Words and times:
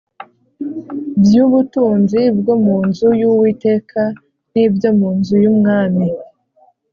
by’ubutunzi 1.21 2.21
bwo 2.39 2.55
mu 2.63 2.77
nzu 2.87 3.07
y’Uwiteka 3.21 4.01
n’ibyo 4.53 4.89
mu 4.99 5.09
nzu 5.17 5.35
y’umwami 5.43 6.05